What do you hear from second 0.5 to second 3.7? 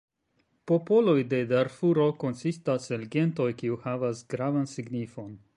Popoloj de Darfuro konsistas el gentoj,